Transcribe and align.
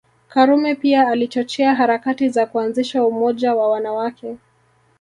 Karume 0.27 0.75
pia 0.75 1.07
alichochea 1.07 1.75
harakati 1.75 2.29
za 2.29 2.45
kuanzisha 2.45 3.05
umoja 3.05 3.53
wa 3.55 3.71
wanawake 3.71 4.37